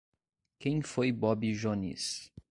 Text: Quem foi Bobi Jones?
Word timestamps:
Quem 0.57 0.81
foi 0.81 1.11
Bobi 1.11 1.53
Jones? 1.53 2.31